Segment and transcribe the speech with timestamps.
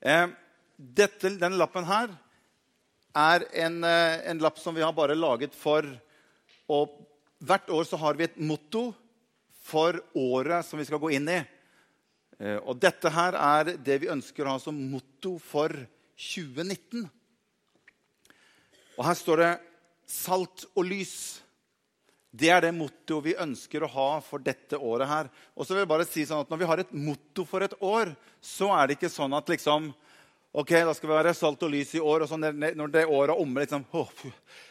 [0.00, 0.28] Eh,
[0.76, 2.12] dette, denne lappen her
[3.12, 5.84] er en, eh, en lapp som vi har bare laget for
[6.70, 6.88] Og
[7.42, 8.94] hvert år så har vi et motto
[9.50, 11.40] for året som vi skal gå inn i.
[12.38, 15.74] Eh, og dette her er det vi ønsker å ha som motto for
[16.14, 17.10] 2019.
[18.96, 19.60] Og her står det
[20.06, 21.40] 'salt og lys'.
[22.30, 25.30] Det er det mottoet vi ønsker å ha for dette året her.
[25.58, 27.74] Og så vil jeg bare si sånn at Når vi har et motto for et
[27.82, 29.90] år, så er det ikke sånn at liksom
[30.50, 32.24] Ok, da skal vi være salt og lys i år.
[32.24, 34.10] Og så når det året er omme liksom, oh,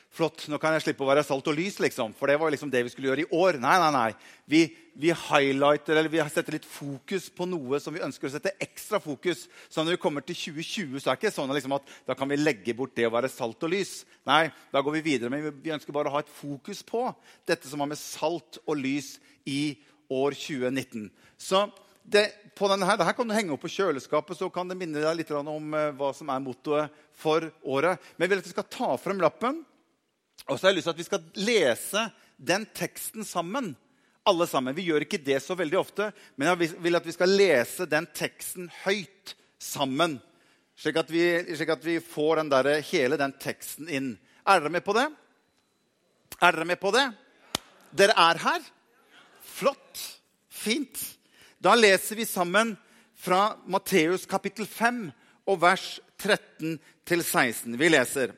[0.09, 2.15] Flott, nå kan jeg slippe å være salt og lys, liksom.
[2.17, 3.59] For det var liksom det vi skulle gjøre i år.
[3.61, 4.37] Nei, nei, nei.
[4.49, 4.61] Vi,
[4.97, 8.97] vi highlighter, eller vi setter litt fokus på noe som vi ønsker å sette ekstra
[9.03, 9.45] fokus.
[9.69, 12.31] Så når vi kommer til 2020, så er det ikke sånn liksom, at da kan
[12.31, 13.99] vi legge bort det å være salt og lys.
[14.27, 15.29] Nei, da går vi videre.
[15.33, 17.05] Men vi ønsker bare å ha et fokus på
[17.47, 19.77] dette som har med salt og lys i
[20.09, 21.05] år 2019.
[21.37, 21.67] Så
[22.09, 22.25] det,
[22.57, 25.01] på denne her, det her kan du henge opp på kjøleskapet, så kan det minne
[25.03, 28.01] deg litt om uh, hva som er mottoet for året.
[28.15, 29.61] Men jeg vil at du skal ta frem lappen,
[30.49, 32.05] og så har jeg lyst til at vi skal lese
[32.49, 33.75] den teksten sammen.
[34.27, 34.75] Alle sammen.
[34.75, 38.07] Vi gjør ikke det så veldig ofte, men jeg vil at vi skal lese den
[38.15, 40.17] teksten høyt sammen.
[40.79, 41.23] Slik at vi,
[41.55, 44.13] slik at vi får den der, hele den teksten inn.
[44.47, 45.07] Er dere med på det?
[46.39, 47.05] Er dere med på det?
[47.91, 48.67] Dere er her?
[49.43, 50.03] Flott.
[50.49, 50.99] Fint.
[51.59, 52.75] Da leser vi sammen
[53.19, 55.09] fra Matteus kapittel 5
[55.49, 57.75] og vers 13 til 16.
[57.79, 58.31] Vi leser.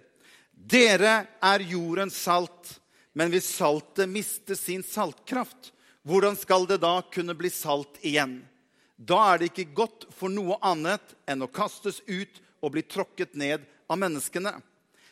[0.62, 2.78] Dere er jordens salt,
[3.17, 5.72] men hvis saltet mister sin saltkraft,
[6.06, 8.42] hvordan skal det da kunne bli salt igjen?
[8.95, 13.34] Da er det ikke godt for noe annet enn å kastes ut og bli tråkket
[13.34, 14.53] ned av menneskene.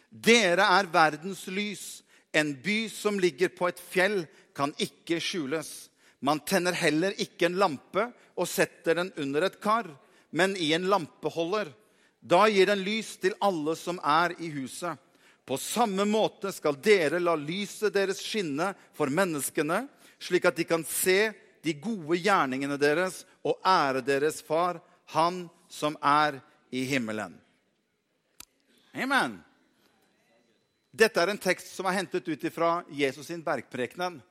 [0.10, 2.04] Dere er verdens lys.
[2.30, 4.22] En by som ligger på et fjell,
[4.54, 5.90] kan ikke skjules.
[6.22, 9.88] Man tenner heller ikke en lampe og setter den under et kar,
[10.30, 11.72] men i en lampeholder.
[12.20, 15.00] Da gir den lys til alle som er i huset.
[15.50, 19.88] På samme måte skal dere la lyset deres skinne for menneskene,
[20.22, 21.32] slik at de kan se
[21.66, 24.78] de gode gjerningene deres og ære deres far,
[25.10, 26.38] han som er
[26.70, 27.34] i himmelen.
[28.94, 29.40] Amen.
[30.94, 34.22] Dette er en tekst som er hentet ut fra Jesus sin bergprekenen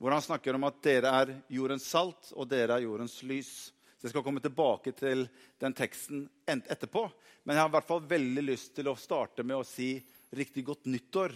[0.00, 3.68] hvor han snakker om at dere er jordens salt, og dere er jordens lys.
[4.00, 5.26] Så Jeg skal komme tilbake til
[5.60, 7.02] den teksten etterpå.
[7.44, 9.90] Men jeg har i hvert fall veldig lyst til å starte med å si
[10.32, 11.34] riktig godt nyttår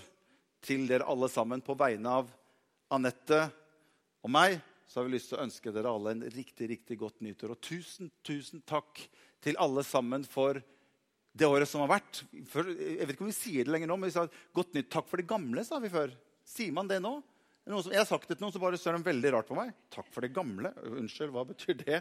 [0.64, 2.30] til dere alle sammen på vegne av
[2.96, 3.42] Anette
[4.24, 4.56] og meg.
[4.88, 7.52] Så har vi lyst til å ønske dere alle en riktig riktig godt nyttår.
[7.52, 9.02] Og tusen, tusen takk
[9.44, 10.62] til alle sammen for
[11.36, 12.22] det året som har vært.
[12.32, 14.24] Jeg vet ikke om vi sier det lenger nå, men vi sa
[14.56, 15.68] godt nytt takk for det gamle.
[15.68, 16.16] sa vi før.
[16.48, 17.18] Sier man det nå?
[17.64, 19.70] Som, jeg har sagt det til noen, så bare ser de veldig rart på meg.
[19.94, 20.68] Takk for det gamle.
[20.84, 22.00] Unnskyld, hva betyr det?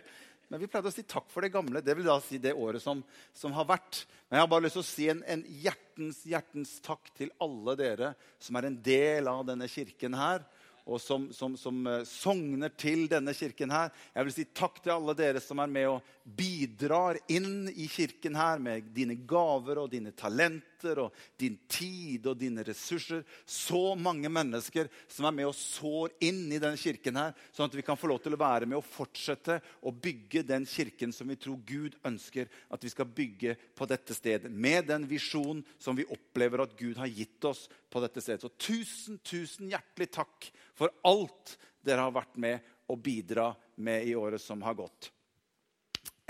[0.51, 1.79] Men vi pleide å si takk for det gamle.
[1.81, 2.99] Det vil da si det året som,
[3.31, 4.01] som har vært.
[4.27, 7.77] Men jeg har bare lyst til å si en, en, hjertens, hjertens takk til alle
[7.79, 8.11] dere
[8.43, 10.43] som er en del av denne kirken her
[10.83, 13.93] og som, som, som uh, sogner til denne kirken her.
[14.11, 18.35] Jeg vil si takk til alle dere som er med og bidrar inn i kirken
[18.35, 23.23] her med dine gaver og dine talenter og din tid og dine ressurser.
[23.45, 27.77] Så mange mennesker som er med og sår inn i denne kirken her, sånn at
[27.77, 31.31] vi kan få lov til å være med og fortsette å bygge den kirken som
[31.31, 34.51] vi tror Gud ønsker at vi skal bygge på dette stedet.
[34.51, 38.43] Med den visjonen som vi opplever at Gud har gitt oss på dette stedet.
[38.43, 44.15] Så tusen, tusen hjertelig takk for alt dere har vært med og bidra med i
[44.15, 45.11] året som har gått.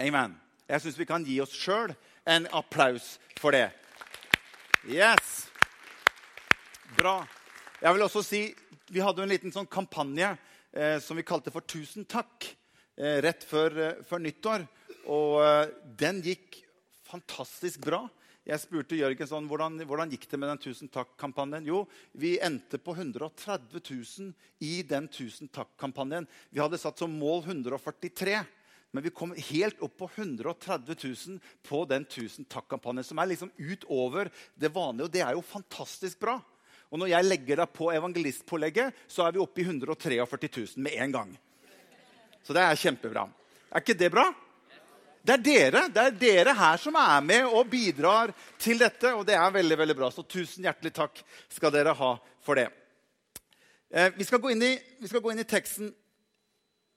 [0.01, 0.35] Amen.
[0.67, 1.91] Jeg syns vi kan gi oss sjøl
[2.29, 3.67] en applaus for det.
[4.83, 5.47] Yes!
[6.97, 7.21] Bra.
[7.79, 8.41] Jeg vil også si,
[8.91, 10.33] Vi hadde en liten sånn kampanje
[10.75, 12.49] eh, som vi kalte for 'Tusen takk'
[12.99, 14.65] eh, rett før, eh, før, nyttår.
[15.07, 16.59] Og eh, den gikk
[17.07, 18.01] fantastisk bra.
[18.43, 21.63] Jeg spurte Jørgen sånn, hvordan, hvordan gikk det med den Tusen takk-kampanjen.
[21.63, 24.35] Jo, vi endte på 130 000
[24.67, 26.27] i den Tusen takk-kampanjen.
[26.51, 28.43] Vi hadde satt som mål 143
[28.93, 33.07] men vi kom helt opp på 130 000 på den Tusen takk-kampanjen.
[33.07, 36.35] Som er liksom utover det vanlige, og det er jo fantastisk bra.
[36.93, 40.19] Og når jeg legger deg på evangelistpålegget, så er vi oppe i 143
[40.77, 41.31] 000 med en gang.
[42.45, 43.25] Så det er kjempebra.
[43.73, 44.27] Er ikke det bra?
[45.23, 49.09] Det er dere det er dere her som er med og bidrar til dette.
[49.17, 50.11] Og det er veldig veldig bra.
[50.13, 52.13] Så tusen hjertelig takk skal dere ha
[52.45, 52.67] for det.
[53.89, 55.89] Eh, vi, skal i, vi, skal gå inn i, teksten,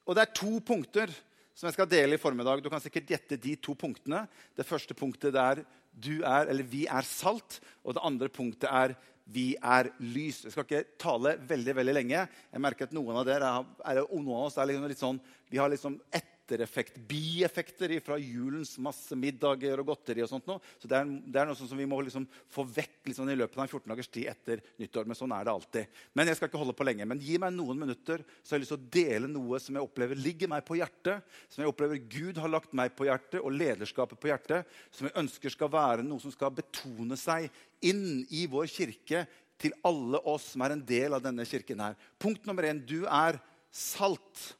[0.04, 1.12] og det er to punkter
[1.56, 2.60] som jeg skal dele i formiddag.
[2.60, 4.26] Du kan sikkert gjette de to punktene.
[4.56, 5.64] Det første punktet er
[5.96, 7.60] du er, eller vi er salt.
[7.82, 10.44] Og det andre punktet er vi er lys.
[10.44, 12.26] Jeg skal ikke tale veldig veldig lenge.
[12.52, 15.20] Jeg merker at noen av dere er, noen av oss er liksom litt sånn,
[15.50, 20.22] vi har liksom ett ettereffekt, bieffekter fra julens masse middager og godteri.
[20.22, 20.60] og sånt noe.
[20.78, 23.36] Så det er, det er noe sånn som vi må liksom få vekk liksom i
[23.36, 25.06] løpet av en 14 dagers tid etter nyttår.
[25.06, 25.96] Men sånn er det alltid.
[26.14, 27.08] Men jeg skal ikke holde på lenge.
[27.08, 29.88] Men gi meg noen minutter, så har jeg lyst til å dele noe som jeg
[29.88, 31.24] opplever ligger meg på hjertet.
[31.50, 34.76] Som jeg opplever Gud har lagt meg på hjertet, og lederskapet på hjertet.
[34.94, 37.50] Som jeg ønsker skal være noe som skal betone seg
[37.84, 39.26] inn i vår kirke
[39.60, 41.98] til alle oss som er en del av denne kirken her.
[42.20, 43.40] Punkt nummer én du er
[43.72, 44.52] salt.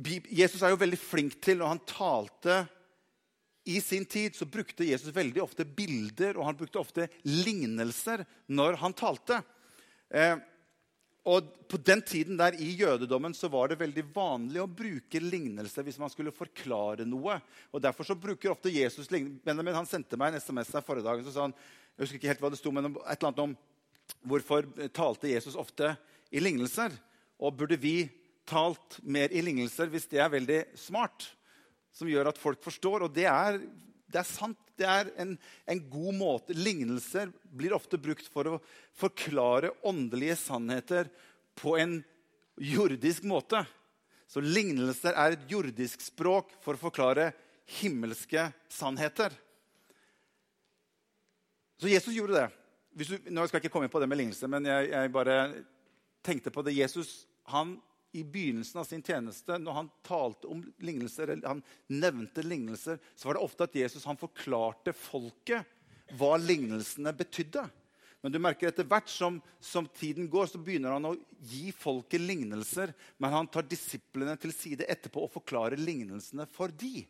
[0.00, 2.62] Jesus er jo veldig flink til, og han talte
[3.68, 8.78] i sin tid, så brukte Jesus veldig ofte bilder og han brukte ofte lignelser når
[8.80, 9.42] han talte.
[10.08, 10.38] Eh,
[11.28, 15.84] og På den tiden der i jødedommen så var det veldig vanlig å bruke lignelser
[15.86, 17.36] hvis man skulle forklare noe.
[17.70, 21.22] Og Derfor så bruker ofte Jesus Benjamin han sendte meg en SMS her forrige dag.
[21.22, 21.54] så sa han,
[21.94, 23.54] jeg husker ikke helt hva det sto, men et eller annet om
[24.26, 25.92] hvorfor talte Jesus ofte
[26.32, 26.96] i lignelser.
[27.38, 28.08] Og burde vi
[28.48, 31.28] talt mer i lignelser hvis det er veldig smart,
[31.94, 33.06] som gjør at folk forstår.
[33.06, 33.60] Og det er,
[34.10, 34.58] det er sant.
[34.80, 35.34] Det er en,
[35.68, 36.56] en, god måte.
[36.56, 38.60] Lignelser blir ofte brukt for å
[38.96, 41.10] forklare åndelige sannheter
[41.60, 41.98] på en
[42.56, 43.60] jordisk måte.
[44.30, 47.32] Så lignelser er et jordisk språk for å forklare
[47.80, 49.34] himmelske sannheter.
[51.80, 52.48] Så Jesus gjorde det.
[52.90, 55.36] Du, nå skal jeg ikke komme inn på det med lignelser, men jeg, jeg bare
[56.26, 56.74] tenkte på det.
[56.76, 57.76] Jesus han
[58.12, 63.28] i begynnelsen av sin tjeneste, når han talte om lignelser, eller han nevnte lignelser, så
[63.28, 65.78] var det ofte at Jesus han forklarte folket
[66.18, 67.68] hva lignelsene betydde.
[68.20, 71.14] Men du merker etter hvert som, som, tiden går, så begynner han å
[71.48, 72.92] gi folket lignelser.
[73.16, 77.06] Men han tar disiplene til side etterpå og forklarer lignelsene for de.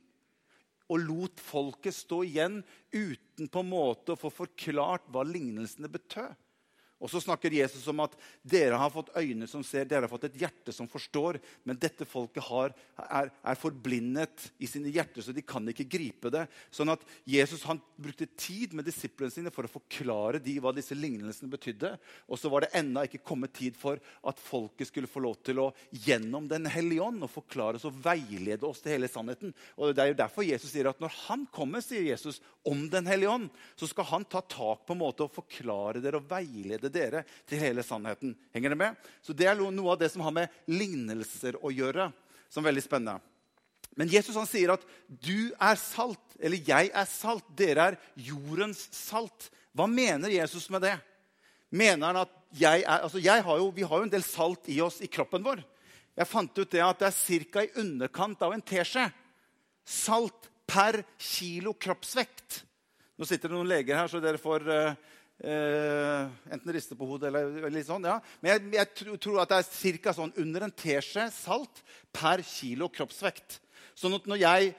[0.91, 2.61] Og lot folket stå igjen
[2.93, 6.31] uten på en måte å få forklart hva lignelsene betød.
[7.01, 8.15] Og så snakker Jesus om at
[8.45, 11.39] dere har fått øyne som ser, dere har fått et hjerte som forstår.
[11.65, 16.33] Men dette folket har, er, er, forblindet i sine hjerter, så de kan ikke gripe
[16.33, 16.45] det.
[16.69, 20.97] Sånn at Jesus han brukte tid med disiplene sine for å forklare de hva disse
[20.97, 21.95] lignelsene betydde.
[22.29, 25.63] Og så var det ennå ikke kommet tid for at folket skulle få lov til
[25.65, 25.71] å
[26.05, 29.55] gjennom Den hellige ånd og forklare oss og veilede oss til hele sannheten.
[29.81, 33.09] Og Det er jo derfor Jesus sier at når han kommer, sier Jesus, om Den
[33.09, 33.49] hellige ånd,
[33.79, 37.61] så skal han ta tak på en måte og forklare dere og veilede dere til
[37.63, 38.35] hele sannheten.
[38.55, 39.11] Henger det med?
[39.23, 42.11] Så Det er noe av det som har med lignelser å gjøre,
[42.49, 43.21] som er veldig spennende.
[43.99, 47.57] Men Jesus han sier at 'du er salt', eller 'jeg er salt'.
[47.57, 49.51] Dere er jordens salt.
[49.75, 50.99] Hva mener Jesus med det?
[51.71, 54.69] Mener han at jeg er, altså jeg har jo, Vi har jo en del salt
[54.69, 55.63] i oss i kroppen vår.
[56.17, 57.63] Jeg fant ut det at det er ca.
[57.63, 59.13] i underkant av en teskje
[59.87, 62.65] salt per kilo kroppsvekt.
[63.19, 64.95] Nå sitter det noen leger her, så dere får uh,
[65.41, 68.05] enten riste på hodet eller litt sånn.
[68.05, 68.19] ja.
[68.43, 70.13] Men jeg, jeg tror at det er ca.
[70.17, 71.81] Sånn under en teskje salt
[72.13, 73.61] per kilo kroppsvekt.
[73.97, 74.75] Sånn at når jeg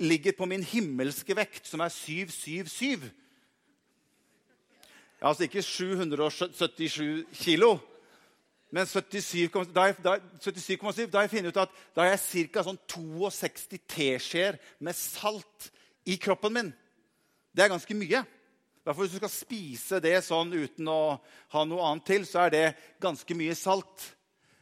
[0.00, 3.12] ligger på min himmelske vekt, som er 777
[5.16, 7.78] Altså ikke 777 kilo,
[8.70, 9.72] men 77,7.
[9.72, 12.64] Da, har jeg funnet ut at da har jeg ca.
[12.66, 15.70] Sånn 62 teskjeer med salt
[16.04, 16.68] i kroppen min.
[17.56, 18.20] Det er ganske mye.
[18.86, 21.16] Derfor Hvis du skal spise det sånn uten å
[21.50, 22.66] ha noe annet til, så er det
[23.02, 24.12] ganske mye salt.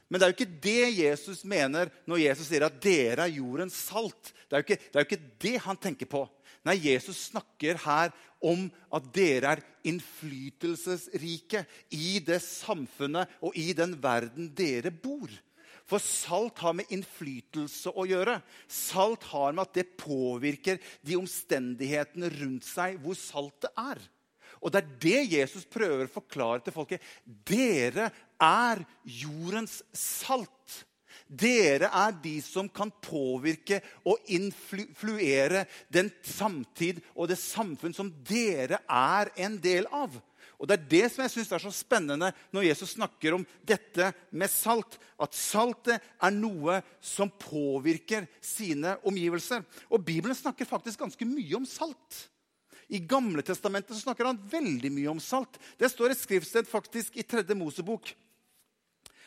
[0.08, 3.76] Men det er jo ikke det Jesus mener når Jesus sier at 'dere er jordens
[3.76, 4.32] salt'.
[4.48, 6.22] Det er, jo ikke, det er jo ikke det han tenker på.
[6.64, 13.92] Nei, Jesus snakker her om at dere er innflytelsesrike i det samfunnet og i den
[14.00, 15.28] verden dere bor.
[15.84, 18.38] For salt har med innflytelse å gjøre.
[18.70, 24.00] Salt har med at det påvirker de omstendighetene rundt seg hvor saltet er.
[24.64, 27.04] Og det er det Jesus prøver å forklare til folket.
[27.24, 28.08] Dere
[28.40, 30.84] er jordens salt.
[31.28, 38.80] Dere er de som kan påvirke og influere den samtid og det samfunn som dere
[38.88, 40.16] er en del av.
[40.58, 44.12] Og Det er det som jeg synes er så spennende når Jesus snakker om dette
[44.30, 44.98] med salt.
[45.20, 49.64] At saltet er noe som påvirker sine omgivelser.
[49.90, 52.28] Og Bibelen snakker faktisk ganske mye om salt.
[52.88, 55.56] I Gamle Testamentet snakker han veldig mye om salt.
[55.80, 58.12] Det står et skriftsted faktisk i Tredje Mosebok.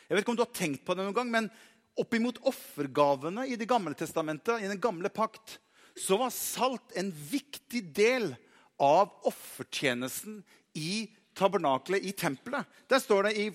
[0.08, 1.50] Jeg vet ikke om du har tenkt på det noen gang, men
[1.98, 5.58] oppimot offergavene i Det gamle testamentet, i den gamle pakt,
[5.98, 8.30] så var salt en viktig del
[8.78, 10.38] av offertjenesten
[10.74, 11.08] i
[11.38, 12.66] tabernakelet, i tempelet.
[12.90, 13.48] Der står det i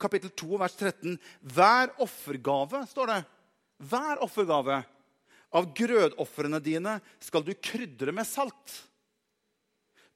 [0.00, 1.18] kapittel 2, vers 13.:
[1.54, 3.22] Hver offergave, står det.
[3.86, 4.82] Hver offergave
[5.56, 8.82] av grødofrene dine skal du krydre med salt.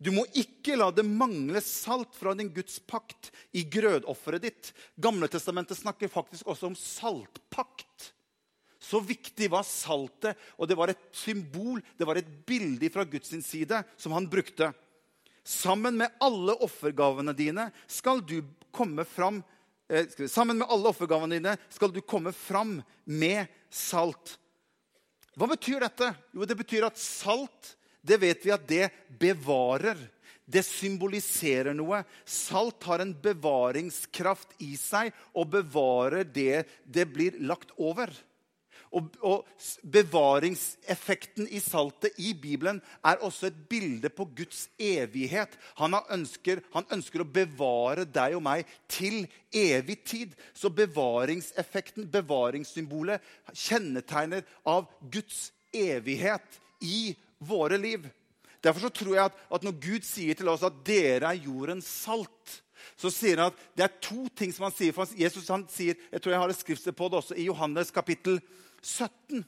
[0.01, 4.71] Du må ikke la det mangle salt fra din Guds pakt i grødofferet ditt.
[4.97, 8.15] Gamle testamentet snakker faktisk også om saltpakt.
[8.81, 13.35] Så viktig var saltet, og det var et symbol, det var et bilde fra Guds
[13.45, 14.71] side som han brukte.
[15.47, 18.41] Sammen med alle offergavene dine skal du
[18.75, 19.41] komme fram
[19.89, 24.37] eh, Sammen med alle offergavene dine skal du komme fram med salt.
[25.39, 26.13] Hva betyr dette?
[26.35, 28.89] Jo, det betyr at salt, det vet vi at det
[29.21, 29.99] bevarer.
[30.51, 32.03] Det symboliserer noe.
[32.27, 38.11] Salt har en bevaringskraft i seg og bevarer det det blir lagt over.
[38.91, 39.47] Og, og,
[39.87, 45.55] Bevaringseffekten i saltet i Bibelen er også et bilde på Guds evighet.
[45.79, 49.23] Han ønsker, han ønsker, å bevare deg og meg til
[49.55, 50.35] evig tid.
[50.55, 53.23] Så bevaringseffekten, bevaringssymbolet,
[53.55, 58.09] kjennetegner av Guds evighet i våre liv.
[58.61, 62.59] Derfor tror jeg at, at når Gud sier til oss at 'dere er jordens salt',
[62.99, 64.97] så sier han at det er to ting som han sier.
[64.97, 67.95] For Jesus han sier, jeg tror jeg har et skriftsted på det også, i Johannes
[67.95, 68.41] kapittel
[68.83, 69.45] 17.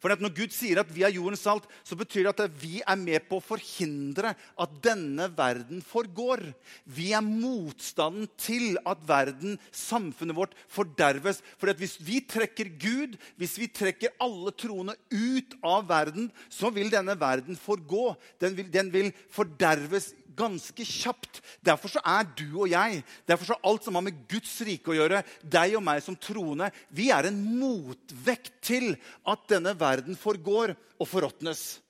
[0.00, 2.96] For Når Gud sier at vi er jordens salt, så betyr det at vi er
[2.96, 6.40] med på å forhindre at denne verden forgår.
[6.88, 11.42] Vi er motstanden til at verden, samfunnet vårt, forderves.
[11.60, 16.88] For hvis vi trekker Gud, hvis vi trekker alle troende ut av verden, så vil
[16.92, 18.14] denne verden forgå.
[18.40, 21.42] Den vil, den vil forderves ganske kjapt.
[21.64, 24.96] Derfor så er du og jeg, derfor så alt som har med Guds rike å
[24.96, 28.94] gjøre, deg og meg som troende, vi er en motvekt til
[29.28, 31.80] at denne verden forgår og forråtnes.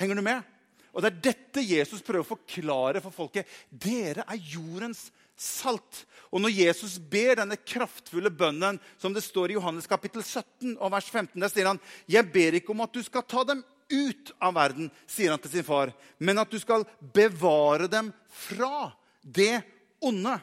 [0.00, 0.50] Henger du med?
[0.94, 3.48] Og Det er dette Jesus prøver å forklare for folket.
[3.68, 6.04] Dere er jordens salt.
[6.30, 10.92] Og når Jesus ber denne kraftfulle bønnen, som det står i Johannes kapittel 17, og
[10.94, 14.32] vers 15, der sier han, 'Jeg ber ikke om at du skal ta dem ut
[14.42, 18.90] av verden, sier han til sin far, men at du skal bevare dem fra
[19.22, 19.62] det
[20.04, 20.36] onde.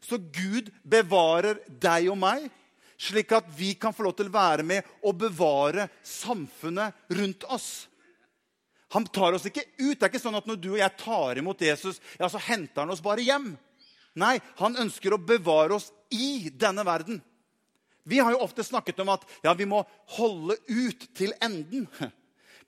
[0.00, 2.48] Så Gud bevarer deg og meg,
[3.00, 7.70] slik at vi kan få lov til å være med og bevare samfunnet rundt oss.
[8.92, 9.96] Han tar oss ikke ut.
[9.96, 12.82] Det er ikke sånn at når du og jeg tar imot Jesus, ja, så henter
[12.82, 13.52] han oss bare hjem.
[14.18, 17.20] Nei, han ønsker å bevare oss i denne verden.
[18.02, 19.84] Vi har jo ofte snakket om at ja, vi må
[20.16, 21.86] holde ut til enden.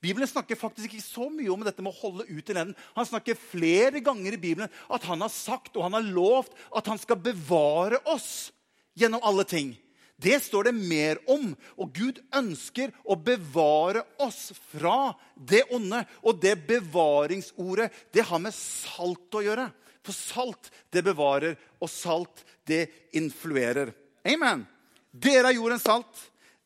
[0.02, 2.74] Bibelen snakker faktisk ikke så mye om dette med å holde ut til enden.
[2.96, 6.90] Han snakker flere ganger i Bibelen at han har sagt og han har lovt at
[6.90, 8.50] han skal bevare oss
[8.98, 9.76] gjennom alle ting.
[10.22, 11.52] Det står det mer om.
[11.78, 16.04] Og Gud ønsker å bevare oss fra det onde.
[16.22, 19.68] Og det bevaringsordet, det har med salt å gjøre.
[20.02, 23.92] For salt, det bevarer, og salt, det influerer.
[24.26, 24.64] Amen.
[25.10, 26.10] Dere er jordens salt.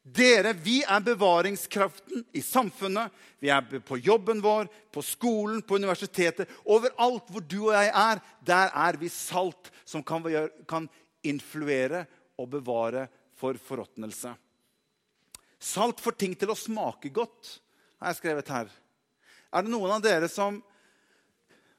[0.06, 3.10] Dere, vi er bevaringskraften i samfunnet.
[3.42, 6.52] Vi er på jobben vår, på skolen, på universitetet.
[6.62, 10.22] Overalt hvor du og jeg er, der er vi salt som kan,
[10.68, 10.86] kan
[11.26, 12.04] influere
[12.38, 14.30] og bevare for forråtnelse.
[15.58, 17.56] Salt får ting til å smake godt,
[17.98, 18.70] har jeg skrevet her.
[19.50, 20.62] Er det noen av dere som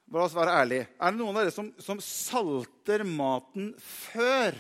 [0.08, 0.86] La oss være ærlige.
[1.04, 4.56] Er det noen av dere som, som salter maten før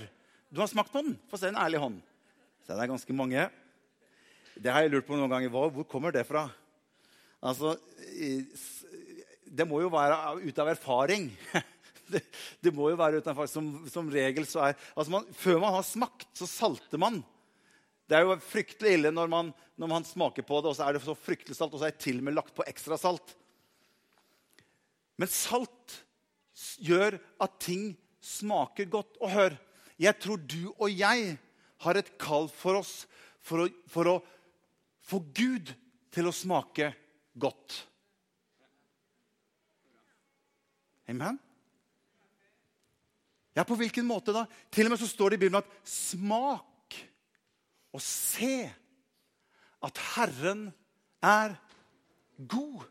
[0.51, 1.15] du har smakt på den?
[1.31, 2.01] Få se en ærlig hånd.
[2.67, 3.43] Så det er ganske mange.
[4.59, 5.51] Det har jeg lurt på noen ganger.
[5.53, 6.49] Hvor kommer det fra?
[7.39, 7.77] Altså,
[9.47, 11.31] Det må jo være ut av erfaring.
[12.07, 12.21] Det,
[12.63, 13.51] det må jo være ut av erfaring.
[13.51, 17.21] Som, som regel så er altså man, Før man har smakt, så salter man.
[18.07, 20.95] Det er jo fryktelig ille når man, når man smaker på det, og så er
[20.95, 23.35] det så fryktelig salt, og så er det til og med lagt på ekstra salt.
[25.19, 25.97] Men salt
[26.83, 27.89] gjør at ting
[28.23, 29.19] smaker godt.
[29.19, 29.59] Og hør,
[29.99, 31.35] jeg tror du og jeg
[31.85, 32.93] har et kall for oss
[33.47, 34.15] for å, for å
[35.07, 35.71] få Gud
[36.13, 36.91] til å smake
[37.37, 37.77] godt.
[41.07, 41.37] Amen?
[43.55, 44.43] Ja, på hvilken måte da?
[44.73, 46.97] Til og med så står det i Bibelen at smak
[47.95, 48.67] og se
[49.87, 50.67] at Herren
[51.23, 51.55] er
[52.37, 52.83] god.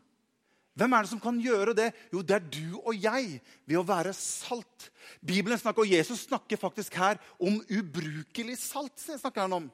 [0.77, 1.87] Hvem er det som kan gjøre det?
[2.13, 4.91] Jo, det er du og jeg ved å være salt.
[5.25, 8.93] Bibelen snakker, og Jesus snakker faktisk her om ubrukelig salt.
[9.01, 9.69] snakker han om.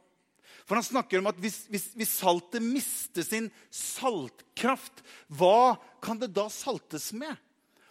[0.64, 6.32] For han snakker om at hvis, hvis, hvis, saltet mister sin saltkraft, hva kan det
[6.32, 7.36] da saltes med?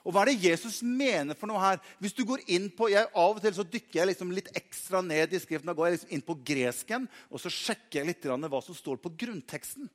[0.02, 1.82] Og hva er det Jesus mener for noe her?
[2.02, 5.02] Hvis du går inn på, jeg, Av og til så dykker jeg liksom litt ekstra
[5.04, 5.68] ned i skriften.
[5.68, 8.98] Da går jeg liksom inn på gresken og så sjekker jeg litt hva som står
[9.04, 9.90] på grunnteksten.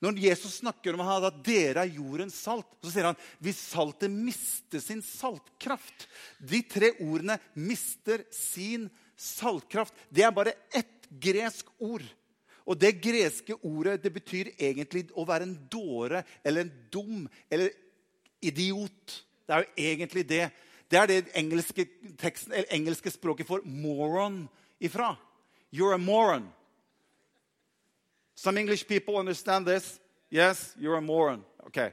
[0.00, 4.80] Når Jesus snakker om at dere er jordens salt, så sier han hvis saltet mister
[4.80, 6.06] sin saltkraft
[6.40, 12.04] De tre ordene 'mister sin saltkraft' det er bare ett gresk ord.
[12.64, 17.74] Og det greske ordet det betyr egentlig å være en dåre eller en dum eller
[18.40, 19.24] idiot.
[19.44, 20.46] Det er jo egentlig det.
[20.90, 21.86] Det er det engelske,
[22.18, 24.48] teksten, engelske språket for moron
[24.80, 25.16] ifra.
[25.70, 26.48] You're a moron.
[28.40, 30.00] Some English people understand this.
[30.30, 31.44] Yes, you're a moron.
[31.66, 31.92] Okay.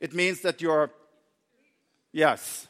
[0.00, 0.90] It means that you're
[2.12, 2.66] Yes.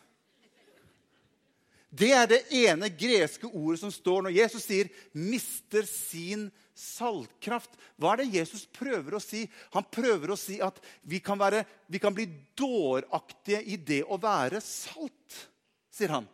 [1.88, 7.80] Det er det ene greske ordet som står når Jesus sier 'mister sin saltkraft'.
[7.96, 9.48] Hva er det Jesus prøver å si?
[9.72, 12.26] Han prøver å si at vi kan, være, vi kan bli
[12.56, 15.48] dåraktige i det å være salt,
[15.88, 16.28] sier han.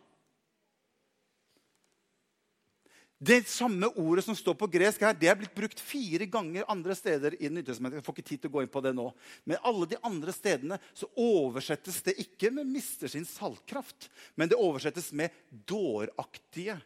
[3.21, 6.95] Det samme ordet som står på gresk her, det er blitt brukt fire ganger andre
[6.97, 7.99] steder i Nytestamentet.
[7.99, 9.11] Jeg får ikke tid til å gå inn på det nå.
[9.45, 14.57] Men alle de andre stedene så oversettes det ikke med 'mister sin saltkraft', men det
[14.57, 16.81] oversettes med 'dåraktige'.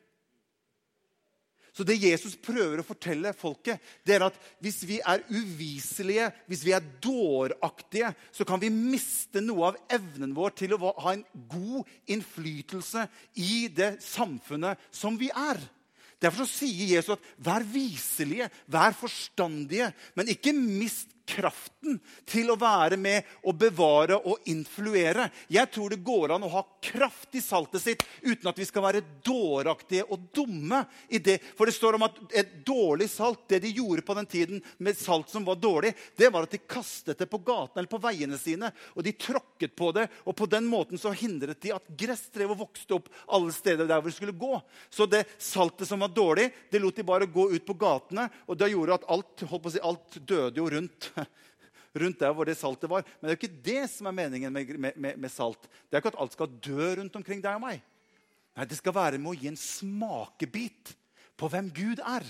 [1.72, 6.63] Så det Jesus prøver å fortelle folket, det er at hvis vi er uviselige, hvis
[6.63, 11.25] vi er dåraktige, så kan vi miste noe av evnen vår til å ha en
[11.34, 15.60] god innflytelse i det samfunnet som vi er.
[16.22, 22.98] Derfor sier Jesus at vær viselige, vær forstandige, men ikke mist kraften til å være
[23.01, 25.27] med og bevare og influere.
[25.51, 28.86] Jeg tror det går an å ha kraft i saltet sitt uten at vi skal
[28.86, 30.86] være dåraktige og dumme.
[31.10, 31.39] i det.
[31.58, 34.98] For det står om at et dårlig salt, det de gjorde på den tiden med
[34.98, 38.38] salt som var dårlig, det var at de kastet det på gatene eller på veiene
[38.39, 38.72] sine.
[38.96, 42.55] Og de tråkket på det, og på den måten så hindret de at gress drev
[42.55, 44.60] og vokste opp alle steder der hvor de skulle gå.
[44.89, 48.60] Så det saltet som var dårlig, det lot de bare gå ut på gatene, og
[48.60, 51.12] det gjorde at alt, holdt på å si, alt døde jo rundt
[52.01, 53.05] rundt der hvor det saltet var.
[53.05, 55.69] Men det er jo ikke det som er meningen med, med, med, salt.
[55.88, 57.84] Det er ikke at alt skal dø rundt omkring deg og meg.
[58.55, 60.95] Nei, Det skal være med å gi en smakebit
[61.39, 62.27] på hvem Gud er.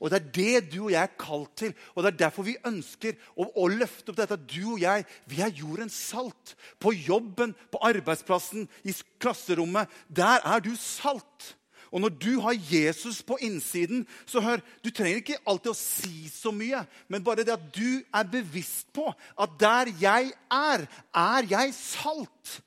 [0.00, 1.74] Og Det er det du og jeg er kalt til.
[1.94, 4.40] Og Det er derfor vi ønsker å, å løfte opp dette.
[4.48, 6.56] Du og jeg vi er jordens salt.
[6.80, 9.92] På jobben, på arbeidsplassen, i klasserommet.
[10.08, 11.54] Der er du salt.
[11.90, 16.30] Og når du har Jesus på innsiden, så hør, du trenger ikke alltid å si
[16.30, 21.50] så mye, men bare det at du er bevisst på at der jeg er, er
[21.50, 22.60] jeg salt.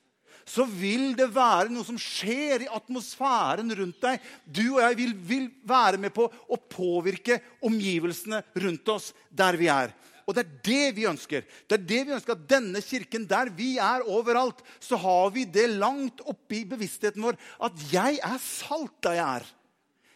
[0.44, 4.20] Så vil det være noe som skjer i atmosfæren rundt deg.
[4.44, 9.72] Du og jeg vil, vil være med på å påvirke omgivelsene rundt oss der vi
[9.72, 9.94] er.
[10.24, 11.44] Og det er det vi ønsker.
[11.68, 15.44] Det er det vi ønsker at denne kirken, der vi er overalt, så har vi
[15.44, 17.36] det langt oppe i bevisstheten vår
[17.68, 19.50] at jeg er salt der jeg er.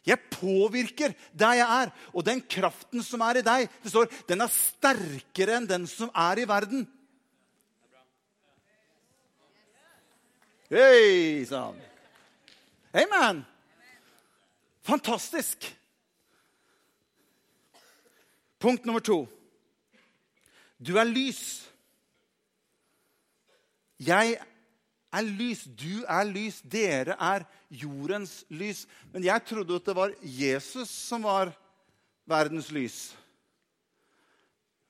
[0.09, 1.93] Jeg påvirker der jeg er.
[2.15, 6.13] Og den kraften som er i deg, det står, den er sterkere enn den som
[6.17, 6.87] er i verden.
[10.69, 11.77] Hei sann!
[12.93, 13.45] Amen!
[14.85, 15.69] Fantastisk.
[18.59, 19.27] Punkt nummer to.
[20.79, 21.43] Du er lys.
[23.99, 24.39] Jeg
[25.13, 25.65] er lys.
[25.67, 26.61] Du er lys.
[26.63, 28.87] Dere er jordens lys.
[29.13, 31.51] Men jeg trodde at det var Jesus som var
[32.29, 32.99] verdens lys.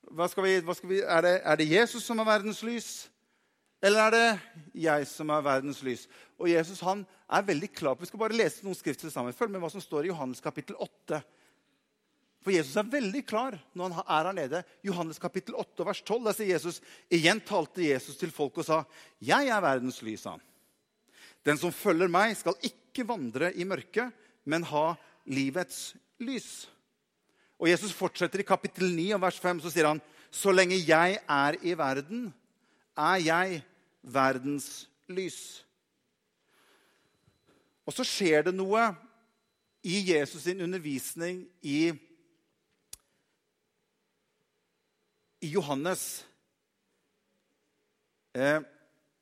[0.09, 2.88] Hva skal vi, hva skal vi, er, det, er, det, Jesus som er verdens lys,
[3.85, 4.29] eller er det
[4.87, 6.07] jeg som er verdens lys?
[6.40, 9.37] Og Jesus han er veldig klar på, Vi skal bare lese noen skrifter sammen.
[9.37, 11.20] Følg med hva som står i Johannes kapittel 8.
[12.49, 14.59] For Jesus er veldig klar når han er her nede.
[14.81, 16.23] Johannes kapittel 8, vers 12.
[16.25, 16.79] Der sier Jesus,
[17.13, 18.79] Igjen talte Jesus til folk og sa,
[19.21, 20.41] 'Jeg er verdens lys', sa han.
[21.45, 24.15] 'Den som følger meg, skal ikke vandre i mørket,
[24.47, 24.95] men ha
[25.27, 26.67] livets lys'.
[27.61, 30.01] Og Jesus fortsetter i kapittel 9, og vers 5, så sier han,
[30.33, 32.33] 'Så lenge jeg er i verden,
[32.97, 33.63] er jeg
[34.03, 35.65] verdens lys'.
[37.85, 38.97] Og så skjer det noe
[39.85, 42.08] i Jesus' sin undervisning i
[45.40, 46.24] i Johannes
[48.35, 48.61] eh,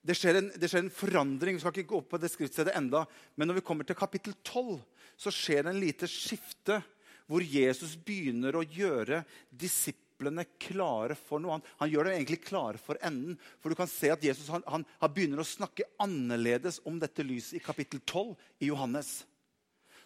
[0.07, 1.57] det, skjer en, det, skjer en, forandring.
[1.57, 4.37] Vi skal ikke gå opp på det skriftstedet enda, Men når vi kommer til kapittel
[4.45, 4.79] 12,
[5.17, 6.81] så skjer det en lite skifte
[7.27, 11.57] hvor Jesus begynner å gjøre disiplene klare for noe.
[11.57, 13.35] Han, han gjør dem egentlig klare for enden.
[13.59, 17.59] For du kan se at Jesus han, han, begynner å snakke annerledes om dette lyset
[17.59, 19.19] i kapittel 12 i Johannes.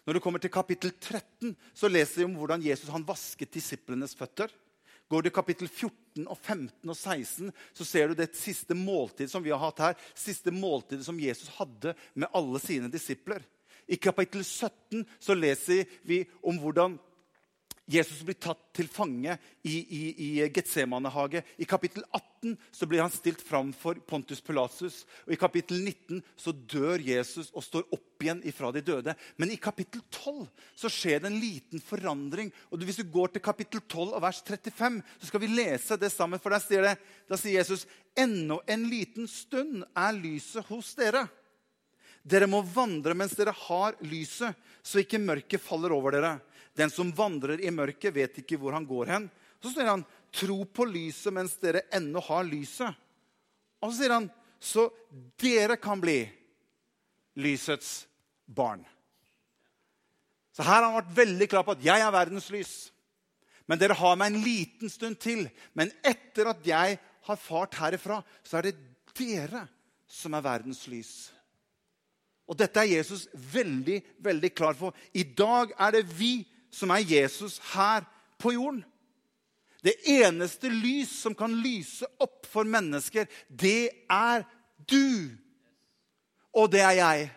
[0.01, 4.49] Når du kommer til kapittel 13, så leser vi om hvordan Jesus vasket disiplenes føtter.
[5.11, 9.33] Går du i kapittel 14, og 15 og 16, så ser du det siste måltidet
[9.33, 9.97] som vi har hatt her.
[10.15, 13.43] Siste måltidet som Jesus hadde med alle sine disipler.
[13.91, 16.95] I kapittel 17 så leser vi om hvordan
[17.89, 19.33] Jesus blir tatt til fange
[19.65, 21.41] i, i, i Getsemane-hage.
[21.57, 25.01] I kapittel 18 så blir han stilt fram for Pontus Pilatus.
[25.25, 29.15] Og I kapittel 19 så dør Jesus og står opp igjen ifra de døde.
[29.35, 30.45] Men i kapittel 12
[30.77, 32.53] så skjer det en liten forandring.
[32.69, 36.13] Og Hvis du går til kapittel 12 og vers 35, så skal vi lese det
[36.13, 36.39] sammen.
[36.39, 36.95] For der sier, det,
[37.27, 41.25] der sier Jesus ennå en liten stund er lyset hos dere.
[42.21, 44.53] Dere må vandre mens dere har lyset,
[44.85, 46.35] så ikke mørket faller over dere.
[46.77, 49.29] Den som vandrer i mørket, vet ikke hvor han går hen.
[49.61, 52.95] Så sier han, 'Tro på lyset mens dere ennå har lyset'.
[53.81, 54.89] Og så sier han, 'Så
[55.37, 56.29] dere kan bli
[57.35, 58.07] lysets
[58.47, 58.85] barn'.
[60.53, 62.91] Så her har han vært veldig klar på at 'jeg er verdens lys'.
[63.67, 65.49] Men dere har meg en liten stund til.
[65.73, 68.75] Men etter at jeg har fart herifra, så er det
[69.15, 69.67] dere
[70.07, 71.31] som er verdens lys.
[72.51, 74.95] Og dette er Jesus veldig, veldig klar for.
[75.13, 78.05] I dag er det vi som er Jesus her
[78.41, 78.83] på jorden.
[79.81, 84.43] Det eneste lys som kan lyse opp for mennesker, det er
[84.89, 85.31] du.
[86.53, 87.29] Og det er jeg.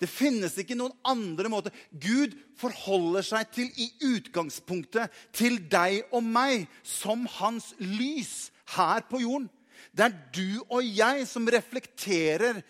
[0.00, 1.74] Det finnes ikke noen andre måter.
[1.92, 9.20] Gud forholder seg til i utgangspunktet til deg og meg som hans lys her på
[9.22, 9.50] jorden.
[9.92, 12.62] Det er du og jeg som reflekterer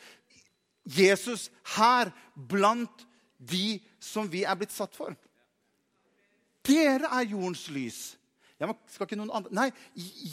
[0.83, 3.07] Jesus her blant
[3.39, 5.15] de som vi er blitt satt for.
[6.67, 8.01] Dere er jordens lys.
[8.63, 9.65] Men skal ikke noen andre Nei,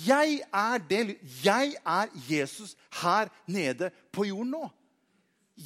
[0.06, 4.68] jeg er det Jeg er Jesus her nede på jorden nå.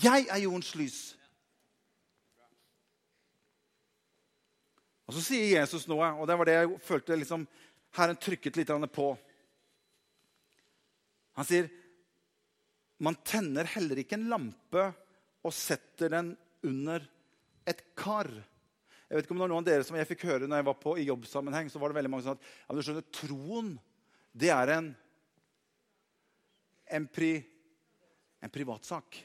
[0.03, 1.01] Jeg er jordens lys.
[5.03, 7.43] Og Så sier Jesus noe, og det var det jeg følte liksom,
[7.93, 9.11] Herren trykket litt på.
[11.37, 11.69] Han sier,
[12.99, 14.93] 'Man tenner heller ikke en lampe
[15.43, 17.03] og setter den under
[17.67, 18.52] et kar.'
[19.13, 20.65] Jeg vet ikke om det var noen av dere som jeg fikk høre når jeg
[20.65, 23.03] var på i jobbsammenheng, så var det veldig mange som sa at ja, du skjønner,
[23.13, 23.67] troen
[24.33, 24.87] det er en,
[26.97, 27.29] en, pri,
[28.41, 29.19] en privatsak.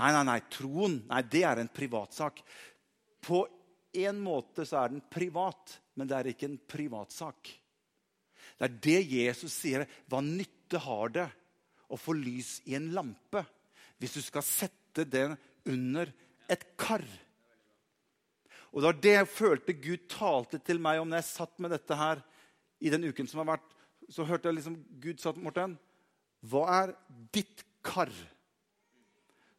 [0.00, 0.38] Nei, nei, nei.
[0.56, 2.40] Troen nei, det er en privatsak.
[3.20, 3.42] På
[4.08, 7.52] en måte så er den privat, men det er ikke en privatsak.
[8.56, 9.84] Det er det Jesus sier.
[10.08, 11.30] Hva nytte har det
[11.92, 13.44] å få lys i en lampe
[14.00, 15.36] hvis du skal sette den
[15.68, 16.08] under
[16.48, 17.04] et kar?
[18.70, 21.72] Og det var det jeg følte Gud talte til meg om når jeg satt med
[21.74, 22.20] dette her
[22.80, 23.66] i den uken som har vært.
[24.10, 25.76] Så hørte jeg liksom Gud sa til Morten,
[26.40, 26.94] hva er
[27.34, 28.10] ditt kar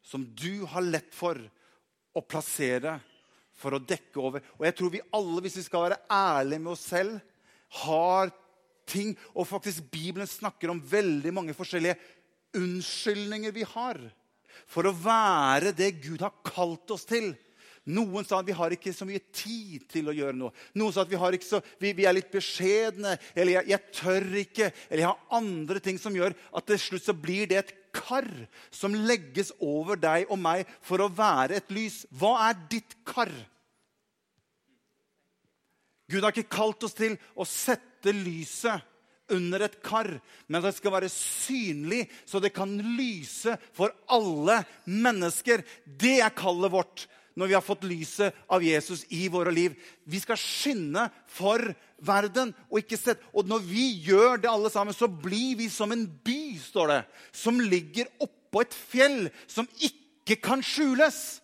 [0.02, 1.38] som du har lett for
[2.12, 2.98] å plassere
[3.56, 4.44] for å dekke over?
[4.58, 7.20] Og jeg tror vi alle, hvis vi skal være ærlige med oss selv,
[7.84, 8.32] har
[8.92, 11.94] ting Og faktisk Bibelen snakker om veldig mange forskjellige
[12.58, 14.00] unnskyldninger vi har
[14.68, 17.30] for å være det Gud har kalt oss til.
[17.90, 20.54] Noen sa at vi har ikke så mye tid til å gjøre noe.
[20.78, 24.68] Noen sa at vi, så, vi, vi er litt beskjedne, eller jeg, jeg, tør ikke.
[24.88, 28.28] Eller jeg har andre ting som gjør at til slutt så blir det et kar
[28.70, 32.04] som legges over deg og meg for å være et lys.
[32.14, 33.32] Hva er ditt kar?
[36.12, 38.88] Gud har ikke kalt oss til å sette lyset
[39.32, 40.08] under et kar,
[40.46, 45.62] men det skal være synlig, så det kan lyse for alle mennesker.
[45.86, 47.06] Det er kallet vårt
[47.38, 49.74] når vi har fått lyset av Jesus i våre liv.
[50.04, 51.72] Vi skal skinne for
[52.04, 52.52] verden.
[52.70, 53.22] Og ikke sett.
[53.32, 57.00] Og når vi gjør det, alle sammen, så blir vi som en by, står det,
[57.32, 61.41] som ligger oppå et fjell som ikke kan skjules.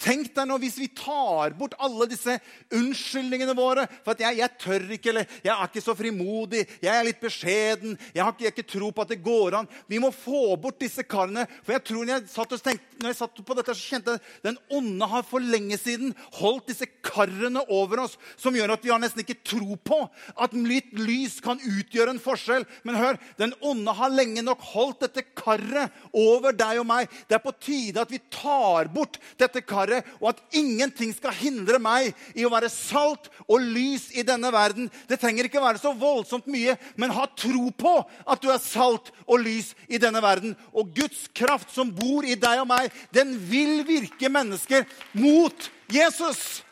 [0.00, 2.38] Tenk deg nå hvis vi tar bort alle disse
[2.72, 6.92] unnskyldningene våre for at jeg, jeg, tør ikke, eller jeg er ikke så frimodig, jeg
[6.94, 9.68] er litt beskjeden, jeg har ikke, jeg ikke tro på at det går an.
[9.90, 11.44] Vi må få bort disse karene.
[11.66, 14.22] For jeg tror når jeg satt, tenkte, når jeg satt på dette, så kjente jeg
[14.22, 18.86] at den onde har for lenge siden holdt disse karene over oss, som gjør at
[18.86, 20.00] vi har nesten ikke tro på
[20.40, 22.64] at litt lys kan utgjøre en forskjell.
[22.88, 27.12] Men hør, den onde har lenge nok holdt dette karret over deg og meg.
[27.28, 31.34] Det er på tide at vi tar bort dette karret være, og at ingenting skal
[31.36, 34.88] hindre meg i å være salt og lys i denne verden.
[35.08, 37.94] Det trenger ikke være så voldsomt mye, men ha tro på
[38.26, 40.56] at du er salt og lys i denne verden.
[40.72, 44.86] Og Guds kraft som bor i deg og meg, den vil virke mennesker
[45.18, 46.62] mot Jesus.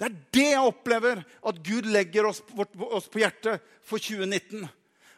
[0.00, 4.64] Det er det jeg opplever at Gud legger oss, på hjertet for 2019.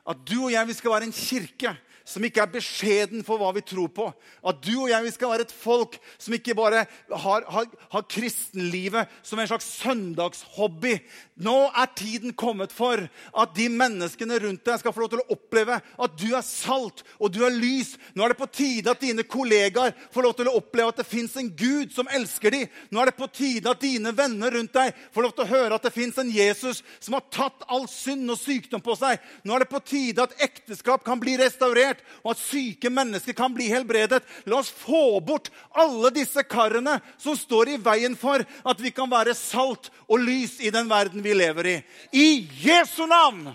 [0.03, 3.53] At du og jeg vi skal være en kirke som ikke er beskjeden for hva
[3.57, 4.09] vi tror på.
[4.45, 8.07] At du og jeg vi skal være et folk som ikke bare har, har, har
[8.11, 10.97] kristenlivet som en slags søndagshobby.
[11.43, 15.37] Nå er tiden kommet for at de menneskene rundt deg skal få lov til å
[15.37, 17.95] oppleve at du er salt og du er lys.
[18.15, 21.09] Nå er det på tide at dine kollegaer får lov til å oppleve at det
[21.09, 22.69] fins en Gud som elsker dem.
[22.91, 25.79] Nå er det på tide at dine venner rundt deg får lov til å høre
[25.79, 29.21] at det fins en Jesus som har tatt all synd og sykdom på seg.
[29.47, 33.35] Nå er det på tide at ekteskap kan bli restaurert helbredert, og at syke mennesker
[33.35, 34.23] kan bli helbredet.
[34.47, 39.11] La oss få bort alle disse karene som står i veien for at vi kan
[39.11, 41.83] være salt og lys i den verden vi lever i.
[42.13, 43.55] I Jesu navn!